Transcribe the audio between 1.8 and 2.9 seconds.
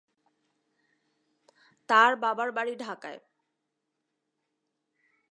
তার বাবার বাড়ি